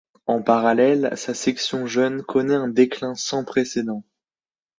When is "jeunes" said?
1.85-2.23